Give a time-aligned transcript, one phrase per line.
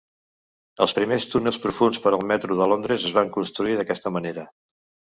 [0.85, 4.53] Els primers túnels profunds per al metro de Londres es van construir d'aquesta manera.